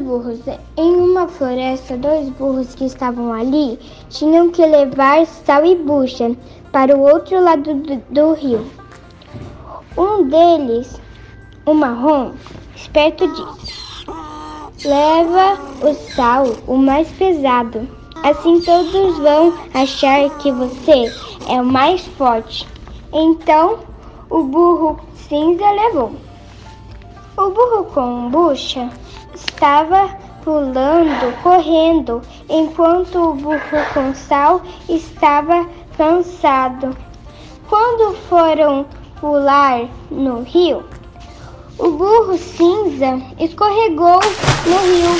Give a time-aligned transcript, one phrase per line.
[0.00, 0.40] burros.
[0.76, 6.34] Em uma floresta, dois burros que estavam ali tinham que levar sal e bucha
[6.70, 8.66] para o outro lado do, do rio.
[9.96, 11.00] Um deles,
[11.66, 12.32] o marrom,
[12.74, 13.82] esperto disse:
[14.84, 17.86] Leva o sal, o mais pesado.
[18.22, 21.12] Assim todos vão achar que você
[21.48, 22.66] é o mais forte.
[23.12, 23.80] Então
[24.30, 24.98] o burro
[25.28, 26.12] cinza levou.
[27.34, 28.90] O burro com bucha
[29.34, 30.14] estava
[30.44, 33.58] pulando, correndo, enquanto o burro
[33.94, 36.94] com sal estava cansado.
[37.70, 38.84] Quando foram
[39.18, 40.84] pular no rio,
[41.78, 44.20] o burro cinza escorregou
[44.66, 45.16] no rio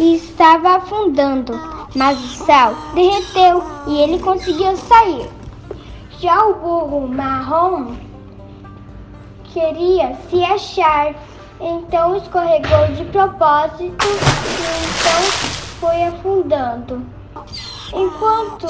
[0.00, 1.52] e estava afundando,
[1.94, 5.30] mas o sal derreteu e ele conseguiu sair.
[6.18, 8.09] Já o burro marrom
[9.52, 11.14] queria se achar,
[11.60, 15.22] então escorregou de propósito e então
[15.80, 17.04] foi afundando.
[17.92, 18.66] Enquanto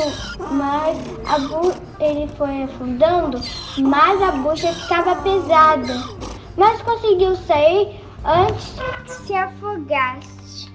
[0.52, 0.96] mais
[2.00, 3.40] ele foi afundando,
[3.78, 5.94] mais a bucha ficava pesada,
[6.56, 10.70] mas conseguiu sair antes de se afogasse.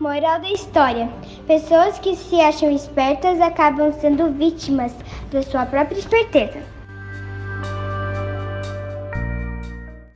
[0.00, 1.08] Moral da história:
[1.46, 4.92] Pessoas que se acham espertas acabam sendo vítimas
[5.30, 6.74] da sua própria esperteza.